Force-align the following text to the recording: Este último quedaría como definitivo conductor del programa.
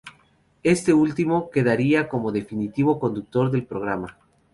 Este 0.63 0.93
último 0.95 1.51
quedaría 1.51 2.09
como 2.09 2.31
definitivo 2.31 2.99
conductor 2.99 3.51
del 3.51 3.67
programa. 3.67 4.17